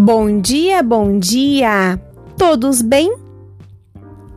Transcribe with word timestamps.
Bom 0.00 0.40
dia, 0.40 0.80
bom 0.80 1.18
dia! 1.18 2.00
Todos 2.36 2.82
bem? 2.82 3.12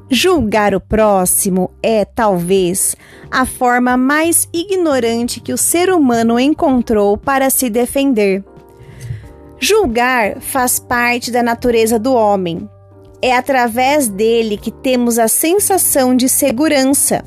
Julgar 0.09 0.73
o 0.73 0.81
próximo 0.81 1.69
é, 1.83 2.03
talvez, 2.03 2.95
a 3.29 3.45
forma 3.45 3.95
mais 3.95 4.49
ignorante 4.51 5.39
que 5.39 5.53
o 5.53 5.57
ser 5.59 5.91
humano 5.91 6.39
encontrou 6.39 7.15
para 7.15 7.51
se 7.51 7.69
defender. 7.69 8.43
Julgar 9.59 10.41
faz 10.41 10.79
parte 10.79 11.29
da 11.29 11.43
natureza 11.43 11.99
do 11.99 12.11
homem. 12.11 12.67
É 13.21 13.37
através 13.37 14.07
dele 14.07 14.57
que 14.57 14.71
temos 14.71 15.19
a 15.19 15.27
sensação 15.27 16.15
de 16.15 16.27
segurança. 16.27 17.23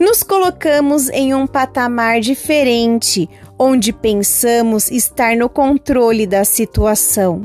Nos 0.00 0.24
colocamos 0.24 1.08
em 1.10 1.32
um 1.32 1.46
patamar 1.46 2.18
diferente, 2.18 3.30
onde 3.58 3.92
pensamos 3.92 4.90
estar 4.90 5.36
no 5.36 5.48
controle 5.48 6.26
da 6.26 6.44
situação. 6.44 7.42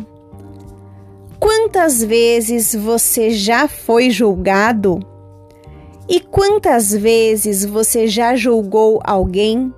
Quantas 1.39 2.03
vezes 2.03 2.75
você 2.75 3.31
já 3.31 3.67
foi 3.67 4.09
julgado? 4.09 4.99
E 6.07 6.19
quantas 6.19 6.91
vezes 6.91 7.63
você 7.63 8.07
já 8.07 8.35
julgou 8.35 8.99
alguém? 9.03 9.73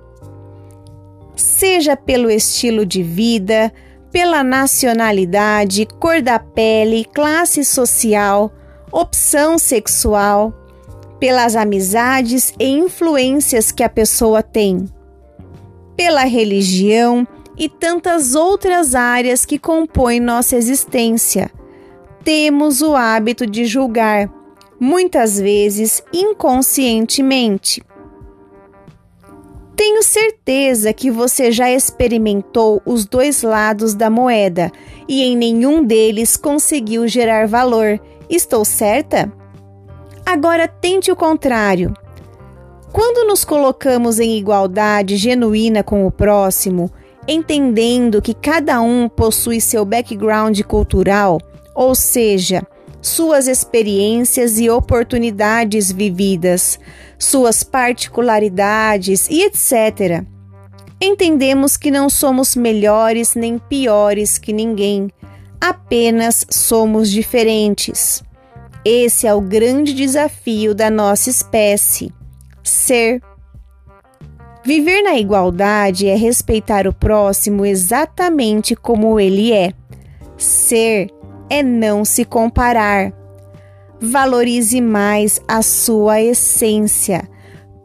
Seja 1.36 1.96
pelo 1.96 2.30
estilo 2.30 2.86
de 2.86 3.02
vida, 3.02 3.72
pela 4.10 4.42
nacionalidade, 4.42 5.86
cor 6.00 6.20
da 6.20 6.38
pele, 6.38 7.04
classe 7.04 7.64
social, 7.64 8.50
opção 8.90 9.58
sexual, 9.58 10.52
pelas 11.20 11.54
amizades 11.54 12.52
e 12.58 12.66
influências 12.66 13.70
que 13.70 13.82
a 13.82 13.88
pessoa 13.88 14.42
tem 14.42 14.86
pela 15.96 16.24
religião 16.24 17.26
e 17.56 17.68
tantas 17.68 18.34
outras 18.34 18.94
áreas 18.94 19.44
que 19.44 19.58
compõem 19.58 20.20
nossa 20.20 20.56
existência. 20.56 21.50
Temos 22.24 22.82
o 22.82 22.94
hábito 22.94 23.46
de 23.46 23.64
julgar, 23.64 24.32
muitas 24.78 25.38
vezes 25.38 26.02
inconscientemente. 26.12 27.82
Tenho 29.74 30.02
certeza 30.02 30.92
que 30.92 31.10
você 31.10 31.50
já 31.50 31.70
experimentou 31.70 32.80
os 32.84 33.04
dois 33.04 33.42
lados 33.42 33.94
da 33.94 34.08
moeda 34.08 34.70
e 35.08 35.22
em 35.22 35.36
nenhum 35.36 35.82
deles 35.82 36.36
conseguiu 36.36 37.08
gerar 37.08 37.48
valor. 37.48 38.00
Estou 38.28 38.64
certa? 38.64 39.32
Agora 40.24 40.68
tente 40.68 41.10
o 41.10 41.16
contrário. 41.16 41.92
Quando 42.92 43.26
nos 43.26 43.42
colocamos 43.42 44.20
em 44.20 44.36
igualdade 44.36 45.16
genuína 45.16 45.82
com 45.82 46.06
o 46.06 46.10
próximo, 46.10 46.92
entendendo 47.26 48.20
que 48.20 48.34
cada 48.34 48.82
um 48.82 49.08
possui 49.08 49.62
seu 49.62 49.82
background 49.82 50.60
cultural, 50.64 51.40
ou 51.74 51.94
seja, 51.94 52.62
suas 53.00 53.48
experiências 53.48 54.58
e 54.58 54.68
oportunidades 54.68 55.90
vividas, 55.90 56.78
suas 57.18 57.62
particularidades 57.62 59.26
e 59.30 59.42
etc. 59.42 60.22
Entendemos 61.00 61.78
que 61.78 61.90
não 61.90 62.10
somos 62.10 62.54
melhores 62.54 63.34
nem 63.34 63.56
piores 63.56 64.36
que 64.36 64.52
ninguém, 64.52 65.10
apenas 65.58 66.44
somos 66.50 67.10
diferentes. 67.10 68.22
Esse 68.84 69.26
é 69.26 69.32
o 69.32 69.40
grande 69.40 69.94
desafio 69.94 70.74
da 70.74 70.90
nossa 70.90 71.30
espécie 71.30 72.12
ser. 72.62 73.20
Viver 74.64 75.02
na 75.02 75.16
igualdade 75.16 76.06
é 76.06 76.14
respeitar 76.14 76.86
o 76.86 76.92
próximo 76.92 77.66
exatamente 77.66 78.76
como 78.76 79.18
ele 79.18 79.52
é. 79.52 79.72
Ser 80.36 81.08
é 81.50 81.62
não 81.62 82.04
se 82.04 82.24
comparar. 82.24 83.12
Valorize 84.00 84.80
mais 84.80 85.40
a 85.46 85.62
sua 85.62 86.20
essência. 86.20 87.28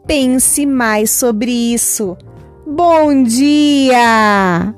Pense 0.06 0.64
mais 0.64 1.10
sobre 1.10 1.50
isso. 1.50 2.16
Bom 2.66 3.22
dia! 3.22 4.74